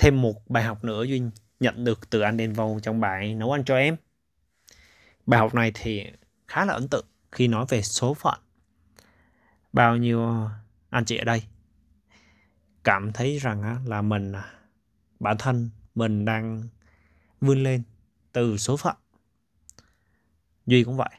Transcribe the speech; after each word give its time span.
thêm 0.00 0.22
một 0.22 0.50
bài 0.50 0.64
học 0.64 0.84
nữa 0.84 1.02
duy 1.02 1.22
nhận 1.60 1.84
được 1.84 2.10
từ 2.10 2.20
anh 2.20 2.38
Denvo 2.38 2.80
trong 2.82 3.00
bài 3.00 3.34
nấu 3.34 3.52
ăn 3.52 3.64
cho 3.64 3.76
em. 3.76 3.96
Bài 5.26 5.40
học 5.40 5.54
này 5.54 5.70
thì 5.74 6.06
khá 6.48 6.64
là 6.64 6.74
ấn 6.74 6.88
tượng 6.88 7.06
khi 7.32 7.48
nói 7.48 7.66
về 7.68 7.82
số 7.82 8.14
phận. 8.14 8.40
Bao 9.72 9.96
nhiêu 9.96 10.24
ờ, 10.24 10.50
anh 10.90 11.04
chị 11.04 11.16
ở 11.16 11.24
đây 11.24 11.42
cảm 12.84 13.12
thấy 13.12 13.38
rằng 13.38 13.88
là 13.88 14.02
mình 14.02 14.32
à, 14.32 14.52
bản 15.20 15.36
thân 15.38 15.70
mình 15.94 16.24
đang 16.24 16.62
vươn 17.40 17.62
lên 17.62 17.82
từ 18.32 18.56
số 18.56 18.76
phận. 18.76 18.96
Duy 20.66 20.84
cũng 20.84 20.96
vậy, 20.96 21.10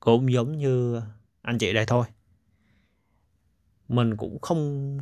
cũng 0.00 0.32
giống 0.32 0.58
như 0.58 1.02
anh 1.42 1.58
chị 1.58 1.72
đây 1.72 1.86
thôi. 1.86 2.06
Mình 3.88 4.16
cũng 4.16 4.38
không 4.40 4.98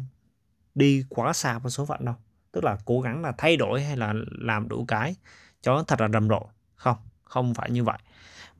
đi 0.74 1.04
quá 1.08 1.32
xa 1.32 1.58
với 1.58 1.70
số 1.70 1.86
phận 1.86 2.04
đâu 2.04 2.14
tức 2.52 2.64
là 2.64 2.76
cố 2.84 3.00
gắng 3.00 3.22
là 3.22 3.32
thay 3.38 3.56
đổi 3.56 3.84
hay 3.84 3.96
là 3.96 4.14
làm 4.30 4.68
đủ 4.68 4.84
cái 4.88 5.16
cho 5.62 5.84
thật 5.86 6.00
là 6.00 6.08
rầm 6.08 6.28
rộ. 6.28 6.46
Không 6.74 6.96
không 7.24 7.54
phải 7.54 7.70
như 7.70 7.84
vậy. 7.84 7.98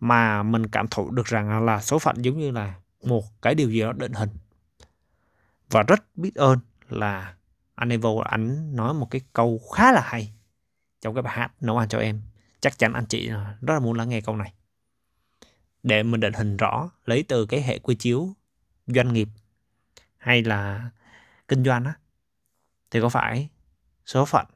Mà 0.01 0.43
mình 0.43 0.67
cảm 0.67 0.89
thụ 0.89 1.11
được 1.11 1.27
rằng 1.27 1.65
là 1.65 1.81
số 1.81 1.99
phận 1.99 2.25
giống 2.25 2.39
như 2.39 2.51
là 2.51 2.75
một 3.03 3.43
cái 3.43 3.55
điều 3.55 3.71
gì 3.71 3.81
đó 3.81 3.93
định 3.93 4.13
hình. 4.13 4.31
Và 5.71 5.83
rất 5.83 6.05
biết 6.17 6.35
ơn 6.35 6.59
là 6.89 7.35
anh 7.75 7.89
Evo 7.89 8.11
anh 8.25 8.77
nói 8.77 8.95
một 8.95 9.11
cái 9.11 9.21
câu 9.33 9.61
khá 9.75 9.93
là 9.93 10.01
hay 10.05 10.33
trong 11.01 11.15
cái 11.15 11.23
bài 11.23 11.35
hát 11.37 11.53
nấu 11.61 11.79
ăn 11.79 11.89
cho 11.89 11.99
em. 11.99 12.23
Chắc 12.61 12.79
chắn 12.79 12.93
anh 12.93 13.07
chị 13.07 13.29
rất 13.61 13.75
là 13.75 13.81
muốn 13.81 13.97
lắng 13.99 14.09
nghe 14.09 14.21
câu 14.21 14.37
này. 14.37 14.53
Để 15.83 16.03
mình 16.03 16.21
định 16.21 16.33
hình 16.33 16.57
rõ, 16.57 16.91
lấy 17.05 17.25
từ 17.29 17.47
cái 17.47 17.63
hệ 17.63 17.79
quy 17.79 17.95
chiếu 17.95 18.35
doanh 18.87 19.13
nghiệp 19.13 19.29
hay 20.17 20.43
là 20.43 20.91
kinh 21.49 21.65
doanh 21.65 21.85
á, 21.85 21.95
thì 22.91 23.01
có 23.01 23.09
phải 23.09 23.49
số 24.09 24.25
phận. 24.25 24.47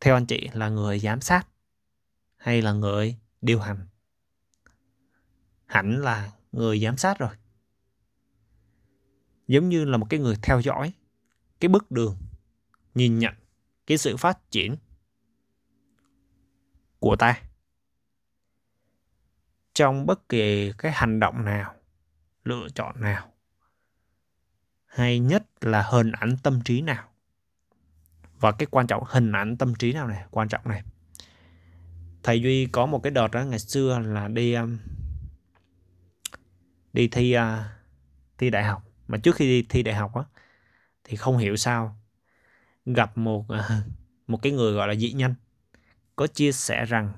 Theo 0.00 0.14
anh 0.14 0.26
chị 0.26 0.48
là 0.52 0.68
người 0.68 0.98
giám 0.98 1.20
sát 1.20 1.48
hay 2.36 2.62
là 2.62 2.72
người 2.72 3.16
điều 3.40 3.60
hành? 3.60 3.86
Hẳn 5.66 6.02
là 6.02 6.32
người 6.52 6.80
giám 6.80 6.96
sát 6.96 7.18
rồi. 7.18 7.30
Giống 9.48 9.68
như 9.68 9.84
là 9.84 9.96
một 9.96 10.06
cái 10.10 10.20
người 10.20 10.36
theo 10.42 10.60
dõi 10.60 10.92
cái 11.60 11.68
bước 11.68 11.90
đường, 11.90 12.16
nhìn 12.94 13.18
nhận 13.18 13.34
cái 13.86 13.98
sự 13.98 14.16
phát 14.16 14.50
triển 14.50 14.76
của 16.98 17.16
ta. 17.16 17.42
Trong 19.74 20.06
bất 20.06 20.28
kỳ 20.28 20.72
cái 20.78 20.92
hành 20.92 21.20
động 21.20 21.44
nào, 21.44 21.74
lựa 22.44 22.66
chọn 22.74 23.00
nào, 23.00 23.32
hay 24.86 25.18
nhất 25.18 25.46
là 25.60 25.82
hình 25.82 26.12
ảnh 26.12 26.36
tâm 26.42 26.60
trí 26.64 26.80
nào 26.80 27.09
và 28.40 28.52
cái 28.52 28.66
quan 28.70 28.86
trọng 28.86 29.02
hình 29.06 29.32
ảnh 29.32 29.56
tâm 29.56 29.74
trí 29.74 29.92
nào 29.92 30.08
này 30.08 30.24
quan 30.30 30.48
trọng 30.48 30.68
này. 30.68 30.82
Thầy 32.22 32.42
duy 32.42 32.66
có 32.66 32.86
một 32.86 33.02
cái 33.02 33.10
đợt 33.10 33.30
đó 33.30 33.44
ngày 33.44 33.58
xưa 33.58 33.98
là 33.98 34.28
đi 34.28 34.54
um, 34.54 34.78
đi 36.92 37.08
thi 37.08 37.36
uh, 37.36 37.42
thi 38.38 38.50
đại 38.50 38.64
học. 38.64 38.82
Mà 39.08 39.18
trước 39.18 39.36
khi 39.36 39.46
đi 39.46 39.66
thi 39.68 39.82
đại 39.82 39.94
học 39.94 40.14
á 40.14 40.22
thì 41.04 41.16
không 41.16 41.38
hiểu 41.38 41.56
sao 41.56 41.96
gặp 42.86 43.18
một 43.18 43.40
uh, 43.40 43.86
một 44.26 44.42
cái 44.42 44.52
người 44.52 44.72
gọi 44.72 44.88
là 44.88 44.94
dị 44.94 45.12
nhân 45.12 45.34
có 46.16 46.26
chia 46.26 46.52
sẻ 46.52 46.84
rằng 46.84 47.12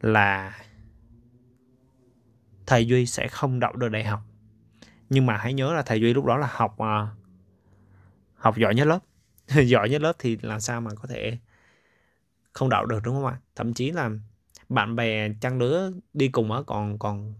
là 0.00 0.58
thầy 2.66 2.86
duy 2.86 3.06
sẽ 3.06 3.28
không 3.28 3.60
đậu 3.60 3.72
được 3.72 3.88
đại 3.88 4.04
học. 4.04 4.20
Nhưng 5.10 5.26
mà 5.26 5.36
hãy 5.36 5.54
nhớ 5.54 5.72
là 5.72 5.82
thầy 5.82 6.00
duy 6.00 6.14
lúc 6.14 6.24
đó 6.24 6.36
là 6.36 6.48
học 6.50 6.72
uh, 6.72 7.08
học 8.34 8.56
giỏi 8.58 8.74
nhất 8.74 8.86
lớp. 8.86 8.98
giỏi 9.66 9.88
nhất 9.90 10.02
lớp 10.02 10.12
thì 10.18 10.38
làm 10.42 10.60
sao 10.60 10.80
mà 10.80 10.90
có 10.94 11.08
thể 11.08 11.38
không 12.52 12.68
đậu 12.68 12.86
được, 12.86 13.00
đúng 13.04 13.14
không 13.14 13.26
ạ? 13.26 13.36
Thậm 13.56 13.74
chí 13.74 13.90
là 13.90 14.10
bạn 14.68 14.96
bè 14.96 15.28
trang 15.40 15.58
lứa 15.58 15.92
đi 16.14 16.28
cùng 16.28 16.52
á, 16.52 16.58
còn 16.66 16.98
còn, 16.98 17.34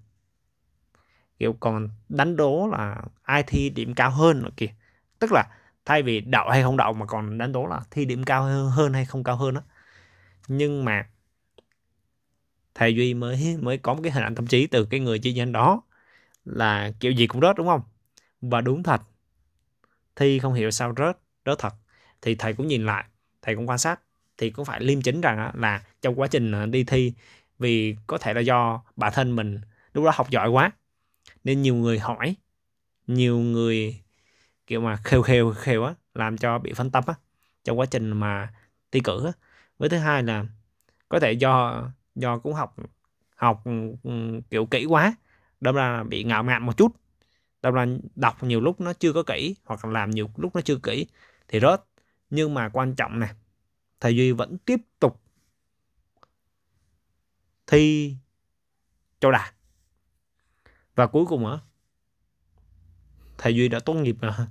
kiểu, 1.39 1.57
còn 1.61 1.89
đánh 2.09 2.37
đố 2.37 2.69
là 2.73 3.03
ai 3.23 3.43
thi 3.47 3.71
điểm 3.71 3.95
cao 3.95 4.11
hơn 4.11 4.43
nữa 4.43 4.51
kìa. 4.57 4.67
Tức 5.19 5.33
là 5.33 5.45
thay 5.85 6.03
vì 6.03 6.21
đậu 6.21 6.49
hay 6.51 6.63
không 6.63 6.77
đậu 6.77 6.93
mà 6.93 7.07
còn 7.07 7.39
đánh 7.39 7.53
đố 7.53 7.67
là 7.67 7.81
thi 7.91 8.05
điểm 8.05 8.25
cao 8.25 8.45
hơn 8.71 8.93
hay 8.93 9.05
không 9.05 9.25
cao 9.25 9.37
hơn 9.37 9.55
á. 9.55 9.63
Nhưng 10.49 10.85
mà 10.85 11.07
thầy 12.75 12.95
duy 12.95 13.15
mới 13.15 13.57
mới 13.61 13.79
có 13.79 13.95
một 13.95 14.01
cái 14.03 14.13
hình 14.13 14.23
ảnh 14.25 14.35
tâm 14.35 14.47
trí 14.47 14.67
từ 14.67 14.85
cái 14.85 15.01
người 15.01 15.19
chi 15.19 15.33
nhân 15.33 15.53
đó 15.53 15.83
là 16.45 16.93
kiểu 17.01 17.13
gì 17.13 17.29
cũng 17.29 17.41
rớt, 17.43 17.57
đúng 17.57 17.69
không? 17.69 17.83
Và 18.43 18.63
đúng 18.63 18.83
thật, 18.83 19.03
thi 20.17 20.39
không 20.39 20.55
hiểu 20.55 20.71
sao 20.71 20.95
rớt 20.97 21.17
rớt 21.47 21.59
thật 21.59 21.75
thì 22.23 22.35
thầy 22.35 22.55
cũng 22.55 22.67
nhìn 22.67 22.87
lại, 22.87 23.05
thầy 23.43 23.55
cũng 23.57 23.69
quan 23.69 23.79
sát. 23.79 24.01
Thì 24.39 24.51
cũng 24.51 24.65
phải 24.65 24.81
liêm 24.81 25.03
chính 25.03 25.21
rằng 25.21 25.51
là 25.55 25.83
trong 26.03 26.21
quá 26.21 26.27
trình 26.29 26.53
à, 26.53 26.67
đi 26.67 26.85
thi, 26.85 27.13
vì 27.59 27.97
có 28.07 28.19
thể 28.19 28.35
là 28.35 28.41
do 28.41 28.83
bản 28.97 29.13
thân 29.15 29.37
mình 29.37 29.61
lúc 29.95 30.05
đó 30.05 30.11
học 30.15 30.31
giỏi 30.31 30.49
quá, 30.49 30.71
nên 31.45 31.63
nhiều 31.63 31.75
người 31.75 31.99
hỏi, 31.99 32.37
nhiều 33.07 33.39
người 33.39 34.01
kiểu 34.67 34.81
mà 34.81 34.97
khều 35.05 35.23
khều 35.23 35.53
khều 35.53 35.85
á, 35.85 35.95
làm 36.15 36.39
cho 36.39 36.59
bị 36.59 36.73
phân 36.73 36.91
tâm 36.91 37.05
á, 37.07 37.15
trong 37.65 37.79
quá 37.79 37.87
trình 37.87 38.11
mà 38.21 38.55
thi 38.93 39.01
cử 39.01 39.27
á. 39.27 39.33
Với 39.79 39.89
thứ 39.89 39.99
hai 39.99 40.23
là 40.23 40.45
có 41.09 41.21
thể 41.21 41.33
do 41.33 41.85
do 42.15 42.39
cũng 42.39 42.55
học 42.55 42.77
học 43.37 43.65
ừ, 44.03 44.41
kiểu 44.51 44.67
kỹ 44.67 44.85
quá, 44.85 45.15
đâm 45.61 45.75
ra 45.75 46.05
bị 46.05 46.25
ngạo 46.25 46.43
mạn 46.43 46.67
một 46.67 46.77
chút, 46.77 46.93
đâm 47.63 47.75
ra 47.75 47.87
đọc 48.17 48.43
nhiều 48.43 48.61
lúc 48.61 48.81
nó 48.81 48.93
chưa 48.93 49.13
có 49.13 49.23
kỹ, 49.23 49.57
hoặc 49.65 49.85
làm 49.85 50.11
nhiều 50.11 50.31
lúc 50.37 50.57
nó 50.57 50.61
chưa 50.61 50.79
kỹ, 50.83 51.07
thì 51.49 51.61
rớt 51.61 51.83
nhưng 52.33 52.55
mà 52.55 52.69
quan 52.69 52.95
trọng 52.95 53.21
nè, 53.21 53.35
thầy 54.01 54.17
duy 54.17 54.33
vẫn 54.33 54.59
tiếp 54.59 54.81
tục 55.01 55.21
thi 57.67 58.17
cho 59.21 59.31
đạt 59.31 59.55
và 60.95 61.07
cuối 61.07 61.25
cùng 61.27 61.47
á, 61.47 61.59
thầy 63.39 63.55
duy 63.55 63.69
đã 63.69 63.81
tốt 63.81 63.95
nghiệp 63.95 64.17
ờ, 64.21 64.47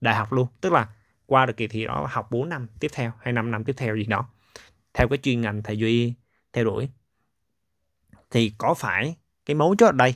đại 0.00 0.14
học 0.14 0.32
luôn. 0.32 0.48
Tức 0.60 0.72
là 0.72 0.94
qua 1.26 1.46
được 1.46 1.56
kỳ 1.56 1.68
thi 1.68 1.84
đó, 1.84 2.06
học 2.10 2.30
4 2.30 2.48
năm 2.48 2.66
tiếp 2.80 2.88
theo 2.92 3.12
hay 3.20 3.32
5 3.32 3.50
năm 3.50 3.64
tiếp 3.64 3.74
theo 3.76 3.96
gì 3.96 4.04
đó. 4.04 4.28
Theo 4.94 5.08
cái 5.08 5.18
chuyên 5.22 5.40
ngành 5.40 5.62
thầy 5.62 5.78
duy 5.78 6.14
theo 6.52 6.64
đuổi, 6.64 6.88
thì 8.30 8.52
có 8.58 8.74
phải 8.74 9.16
cái 9.46 9.54
mấu 9.54 9.76
chốt 9.78 9.86
ở 9.86 9.92
đây 9.92 10.14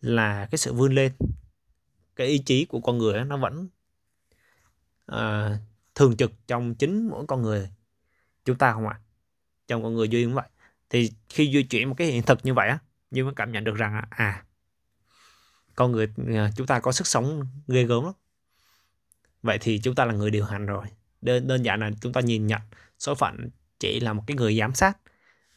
là 0.00 0.48
cái 0.50 0.58
sự 0.58 0.74
vươn 0.74 0.94
lên? 0.94 1.12
Cái 2.16 2.26
ý 2.26 2.38
chí 2.38 2.64
của 2.64 2.80
con 2.80 2.98
người 2.98 3.24
nó 3.24 3.36
vẫn 3.36 3.68
uh, 5.12 5.60
thường 5.94 6.16
trực 6.16 6.32
trong 6.46 6.74
chính 6.74 7.08
mỗi 7.08 7.26
con 7.26 7.42
người 7.42 7.70
chúng 8.44 8.58
ta 8.58 8.72
không 8.72 8.88
ạ? 8.88 9.00
Trong 9.66 9.82
con 9.82 9.94
người 9.94 10.08
duy 10.08 10.24
cũng 10.24 10.34
vậy. 10.34 10.48
Thì 10.90 11.12
khi 11.28 11.52
di 11.52 11.62
chuyển 11.62 11.88
một 11.88 11.94
cái 11.98 12.08
hiện 12.08 12.22
thực 12.22 12.38
như 12.42 12.54
vậy 12.54 12.68
á 12.68 12.78
duy 13.10 13.22
mới 13.22 13.32
cảm 13.36 13.52
nhận 13.52 13.64
được 13.64 13.74
rằng 13.74 14.04
à 14.10 14.44
con 15.74 15.92
người 15.92 16.08
à, 16.34 16.50
chúng 16.56 16.66
ta 16.66 16.80
có 16.80 16.92
sức 16.92 17.06
sống 17.06 17.46
ghê 17.68 17.84
gớm 17.84 18.04
lắm. 18.04 18.12
Vậy 19.42 19.58
thì 19.60 19.80
chúng 19.82 19.94
ta 19.94 20.04
là 20.04 20.14
người 20.14 20.30
điều 20.30 20.44
hành 20.44 20.66
rồi. 20.66 20.86
Đơn 21.20 21.46
đơn 21.46 21.64
giản 21.64 21.80
là 21.80 21.90
chúng 22.00 22.12
ta 22.12 22.20
nhìn 22.20 22.46
nhận 22.46 22.60
số 22.98 23.14
phận 23.14 23.48
chỉ 23.80 24.00
là 24.00 24.12
một 24.12 24.24
cái 24.26 24.36
người 24.36 24.58
giám 24.58 24.74
sát 24.74 24.98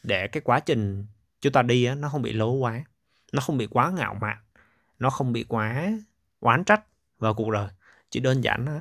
để 0.02 0.26
cái 0.26 0.40
quá 0.40 0.60
trình 0.60 1.06
chúng 1.40 1.52
ta 1.52 1.62
đi 1.62 1.84
á, 1.84 1.94
nó 1.94 2.08
không 2.08 2.22
bị 2.22 2.32
lố 2.32 2.52
quá 2.52 2.84
nó 3.32 3.40
không 3.40 3.58
bị 3.58 3.66
quá 3.66 3.90
ngạo 3.90 4.14
mạn 4.14 4.38
nó 4.98 5.10
không 5.10 5.32
bị 5.32 5.44
quá 5.48 5.92
oán 6.40 6.64
trách 6.64 6.84
vào 7.18 7.34
cuộc 7.34 7.50
đời. 7.50 7.68
Chỉ 8.10 8.20
đơn 8.20 8.44
giản 8.44 8.66
á, 8.66 8.80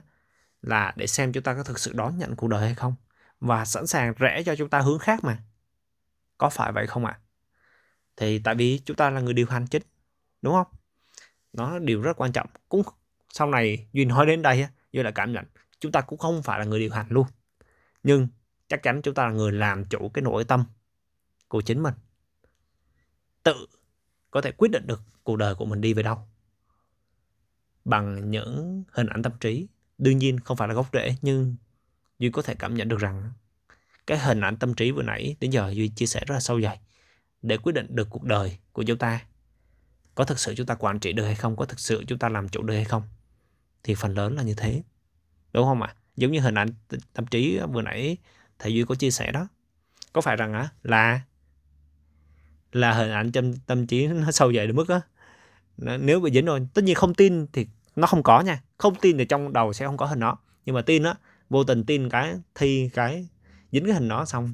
là 0.62 0.94
để 0.95 1.07
xem 1.07 1.34
chúng 1.34 1.44
ta 1.44 1.53
có 1.53 1.63
thực 1.63 1.79
sự 1.79 1.94
đón 1.94 2.18
nhận 2.18 2.35
cuộc 2.35 2.47
đời 2.47 2.62
hay 2.62 2.75
không 2.75 2.95
và 3.40 3.66
sẵn 3.66 3.88
sàng 3.88 4.13
rẽ 4.18 4.44
cho 4.45 4.56
chúng 4.56 4.69
ta 4.69 4.79
hướng 4.79 5.00
khác 5.00 5.23
mà. 5.23 5.44
Có 6.38 6.50
phải 6.50 6.72
vậy 6.72 6.88
không 6.88 7.06
ạ? 7.06 7.19
À? 7.19 7.23
thì 8.18 8.40
tại 8.40 8.56
vì 8.56 8.79
chúng 8.85 8.97
ta 8.97 9.09
là 9.09 9.22
người 9.22 9.34
điều 9.34 9.47
hành 9.50 9.68
chính, 9.68 9.81
đúng 10.41 10.53
không? 10.53 10.68
Nó 11.53 11.72
là 11.72 11.79
điều 11.79 12.01
rất 12.01 12.18
quan 12.18 12.31
trọng. 12.31 12.50
Cũng 12.69 12.84
sau 13.34 13.48
này 13.48 13.88
duy 13.94 14.06
nói 14.06 14.25
đến 14.25 14.42
đây 14.42 14.68
duy 14.92 15.04
lại 15.04 15.12
cảm 15.15 15.33
nhận 15.33 15.45
chúng 15.80 15.92
ta 15.92 16.01
cũng 16.01 16.19
không 16.19 16.44
phải 16.44 16.60
là 16.60 16.65
người 16.65 16.80
điều 16.80 16.92
hành 16.92 17.06
luôn. 17.10 17.27
Nhưng 18.03 18.27
chắc 18.68 18.83
chắn 18.83 19.01
chúng 19.01 19.13
ta 19.13 19.25
là 19.25 19.31
người 19.31 19.51
làm 19.51 19.86
chủ 19.86 20.10
cái 20.10 20.21
nội 20.21 20.44
tâm 20.44 20.63
của 21.48 21.62
chính 21.62 21.83
mình. 21.83 21.94
Tự 23.44 23.68
có 24.31 24.42
thể 24.42 24.51
quyết 24.51 24.71
định 24.71 24.88
được 24.88 25.01
cuộc 25.24 25.36
đời 25.36 25.56
của 25.56 25.65
mình 25.65 25.81
đi 25.81 25.94
về 25.94 26.03
đâu. 26.03 26.18
Bằng 27.86 28.31
những 28.31 28.83
hình 28.92 29.07
ảnh 29.07 29.24
tâm 29.24 29.33
trí 29.39 29.68
đương 29.98 30.18
nhiên 30.18 30.40
không 30.40 30.58
phải 30.58 30.68
là 30.68 30.74
gốc 30.74 30.90
rễ, 30.94 31.16
nhưng 31.22 31.56
duy 32.20 32.30
có 32.30 32.42
thể 32.42 32.56
cảm 32.56 32.76
nhận 32.76 32.88
được 32.88 33.00
rằng 33.00 33.32
cái 34.08 34.18
hình 34.20 34.42
ảnh 34.42 34.58
tâm 34.58 34.74
trí 34.74 34.92
vừa 34.92 35.02
nãy 35.02 35.36
đến 35.40 35.52
giờ 35.52 35.70
duy 35.70 35.88
chia 35.88 36.06
sẻ 36.06 36.24
rất 36.28 36.34
là 36.34 36.40
sâu 36.40 36.62
dày 36.62 36.80
để 37.42 37.58
quyết 37.58 37.74
định 37.74 37.88
được 37.90 38.08
cuộc 38.10 38.24
đời 38.24 38.58
của 38.72 38.84
chúng 38.84 38.98
ta. 38.98 39.26
Có 40.16 40.24
thực 40.24 40.40
sự 40.40 40.56
chúng 40.56 40.66
ta 40.66 40.76
quản 40.76 41.00
trị 41.00 41.14
được 41.14 41.26
hay 41.26 41.36
không? 41.36 41.56
Có 41.56 41.66
thực 41.66 41.80
sự 41.80 42.04
chúng 42.08 42.20
ta 42.20 42.30
làm 42.30 42.50
chủ 42.50 42.64
được 42.64 42.74
hay 42.74 42.86
không? 42.86 43.04
Thì 43.84 43.96
phần 43.96 44.14
lớn 44.14 44.36
là 44.36 44.44
như 44.44 44.54
thế. 44.54 44.84
Đúng 45.54 45.66
không 45.66 45.82
ạ? 45.82 45.96
Giống 46.16 46.32
như 46.32 46.40
hình 46.40 46.56
ảnh 46.56 46.70
tâm 47.14 47.26
trí 47.26 47.60
vừa 47.72 47.82
nãy 47.82 48.18
thầy 48.60 48.74
duy 48.74 48.84
có 48.84 48.96
chia 48.96 49.12
sẻ 49.12 49.32
đó. 49.32 49.48
Có 50.14 50.22
phải 50.22 50.36
rằng 50.36 50.54
á, 50.54 50.70
là 50.84 51.22
là 52.72 52.94
hình 52.94 53.12
ảnh 53.12 53.32
tâm 53.32 53.54
tâm 53.56 53.88
trí 53.88 54.08
nó 54.08 54.32
sâu 54.32 54.54
dày 54.54 54.68
đến 54.68 54.76
mức 54.76 54.90
á 54.90 55.02
nếu 55.78 56.20
bị 56.20 56.32
dính 56.32 56.46
rồi, 56.46 56.68
tất 56.74 56.84
nhiên 56.84 56.96
không 56.96 57.14
tin 57.14 57.48
thì 57.54 57.68
nó 57.98 58.08
không 58.08 58.24
có 58.24 58.42
nha. 58.42 58.62
Không 58.78 58.96
tin 58.96 59.18
thì 59.18 59.26
trong 59.26 59.54
đầu 59.54 59.74
sẽ 59.74 59.86
không 59.86 59.98
có 59.98 60.06
hình 60.06 60.20
nó. 60.20 60.38
Nhưng 60.66 60.76
mà 60.76 60.82
tin 60.82 61.04
á, 61.04 61.16
vô 61.50 61.64
tình 61.64 61.84
tin 61.84 62.10
cái, 62.10 62.36
thi 62.56 62.90
cái, 62.94 63.28
dính 63.72 63.86
cái 63.86 63.94
hình 63.94 64.08
nó 64.08 64.26
xong. 64.26 64.54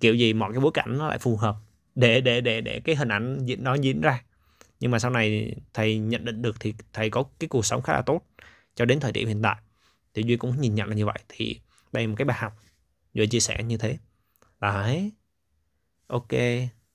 Kiểu 0.00 0.14
gì 0.14 0.32
mọi 0.32 0.52
cái 0.52 0.60
bối 0.60 0.70
cảnh 0.74 0.98
nó 0.98 1.08
lại 1.08 1.18
phù 1.18 1.36
hợp. 1.36 1.56
Để 1.94 2.20
để 2.20 2.40
để 2.40 2.60
để 2.60 2.80
cái 2.84 2.94
hình 2.96 3.08
ảnh 3.08 3.46
nó 3.58 3.74
diễn 3.74 4.00
ra. 4.00 4.22
Nhưng 4.80 4.90
mà 4.90 4.98
sau 4.98 5.10
này 5.10 5.54
thầy 5.74 5.98
nhận 5.98 6.24
định 6.24 6.42
được 6.42 6.56
thì 6.60 6.74
thầy 6.92 7.10
có 7.10 7.24
cái 7.40 7.48
cuộc 7.48 7.66
sống 7.66 7.82
khá 7.82 7.92
là 7.92 8.02
tốt 8.02 8.20
cho 8.74 8.84
đến 8.84 9.00
thời 9.00 9.12
điểm 9.12 9.28
hiện 9.28 9.42
tại. 9.42 9.56
Thì 10.14 10.22
duy 10.26 10.36
cũng 10.36 10.60
nhìn 10.60 10.74
nhận 10.74 10.88
là 10.88 10.94
như 10.94 11.06
vậy. 11.06 11.18
Thì 11.28 11.60
đây 11.92 12.04
là 12.04 12.08
một 12.08 12.14
cái 12.18 12.24
bài 12.24 12.38
học. 12.40 12.52
Duy 13.14 13.26
chia 13.26 13.40
sẻ 13.40 13.62
như 13.62 13.76
thế. 13.76 13.98
Đấy. 14.60 15.12
Ok. 16.06 16.32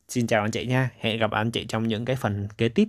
Xin 0.07 0.27
chào 0.27 0.41
anh 0.41 0.51
chị 0.51 0.65
nha. 0.65 0.89
Hẹn 0.99 1.19
gặp 1.19 1.31
anh 1.31 1.51
chị 1.51 1.65
trong 1.65 1.87
những 1.87 2.05
cái 2.05 2.15
phần 2.15 2.47
kế 2.57 2.69
tiếp. 2.69 2.87